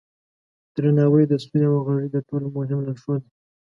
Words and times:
درناوی 0.75 1.23
د 1.27 1.33
سولې 1.43 1.65
او 1.69 1.75
همغږۍ 1.87 2.09
تر 2.13 2.21
ټولو 2.29 2.45
مهم 2.57 2.79
لارښود 2.85 3.21
دی. 3.25 3.31